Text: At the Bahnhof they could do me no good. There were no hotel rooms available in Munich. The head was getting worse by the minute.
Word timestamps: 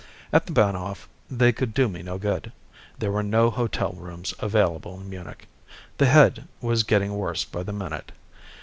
At 0.33 0.47
the 0.47 0.51
Bahnhof 0.51 1.05
they 1.29 1.51
could 1.51 1.75
do 1.75 1.87
me 1.87 2.01
no 2.01 2.17
good. 2.17 2.51
There 2.97 3.11
were 3.11 3.21
no 3.21 3.51
hotel 3.51 3.91
rooms 3.93 4.33
available 4.39 4.99
in 4.99 5.07
Munich. 5.07 5.47
The 5.99 6.07
head 6.07 6.47
was 6.59 6.81
getting 6.81 7.13
worse 7.13 7.45
by 7.45 7.61
the 7.61 7.71
minute. 7.71 8.11